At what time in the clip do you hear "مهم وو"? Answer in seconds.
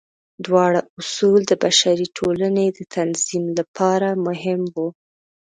4.25-4.87